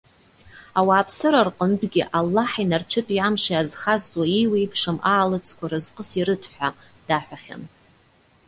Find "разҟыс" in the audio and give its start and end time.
5.71-6.09